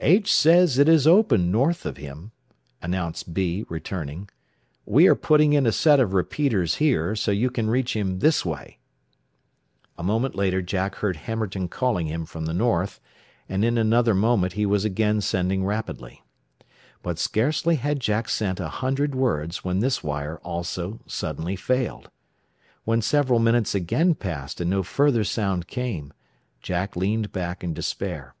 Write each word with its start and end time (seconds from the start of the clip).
"H 0.00 0.32
says 0.32 0.78
it 0.78 0.88
is 0.88 1.06
open 1.06 1.50
north 1.50 1.84
of 1.84 1.98
him," 1.98 2.32
announced 2.80 3.34
B, 3.34 3.66
returning. 3.68 4.30
"We 4.86 5.06
are 5.08 5.14
putting 5.14 5.52
in 5.52 5.66
a 5.66 5.72
set 5.72 6.00
of 6.00 6.14
repeaters 6.14 6.76
here, 6.76 7.14
so 7.14 7.32
you 7.32 7.50
can 7.50 7.68
reach 7.68 7.94
him 7.94 8.20
this 8.20 8.46
way." 8.46 8.78
A 9.98 10.02
moment 10.02 10.34
later 10.34 10.62
Jack 10.62 10.94
heard 10.94 11.16
Hammerton 11.16 11.68
calling 11.68 12.06
him 12.06 12.24
from 12.24 12.46
the 12.46 12.54
north, 12.54 12.98
and 13.46 13.62
in 13.62 13.76
another 13.76 14.14
moment 14.14 14.54
he 14.54 14.64
was 14.64 14.86
again 14.86 15.20
sending 15.20 15.62
rapidly. 15.66 16.22
But 17.02 17.18
scarcely 17.18 17.76
had 17.76 18.00
Jack 18.00 18.30
sent 18.30 18.60
a 18.60 18.68
hundred 18.70 19.14
words 19.14 19.64
when 19.64 19.80
this 19.80 20.02
wire 20.02 20.38
also 20.38 21.00
suddenly 21.06 21.56
failed. 21.56 22.08
When 22.84 23.02
several 23.02 23.38
minutes 23.38 23.74
again 23.74 24.14
passed 24.14 24.62
and 24.62 24.70
no 24.70 24.82
further 24.82 25.24
sound 25.24 25.66
came, 25.66 26.14
Jack 26.62 26.96
leaned 26.96 27.32
back 27.32 27.62
in 27.62 27.74
despair. 27.74 28.34